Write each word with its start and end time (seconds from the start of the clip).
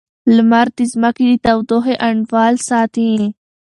لمر 0.35 0.67
د 0.77 0.79
ځمکې 0.91 1.23
د 1.29 1.33
تودوخې 1.43 1.95
انډول 2.07 2.55
ساتي. 2.69 3.11